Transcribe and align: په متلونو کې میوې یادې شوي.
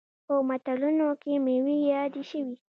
په 0.27 0.35
متلونو 0.47 1.07
کې 1.21 1.33
میوې 1.45 1.75
یادې 1.93 2.21
شوي. 2.29 2.55